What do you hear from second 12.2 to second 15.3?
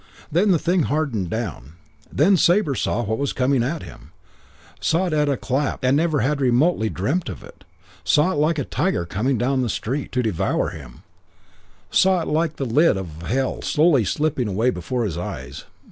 it like the lid of hell slowly slipping away before his